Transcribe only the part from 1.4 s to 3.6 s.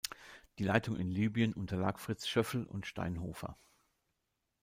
unterlag Fritz Schöffel und Steinhofer.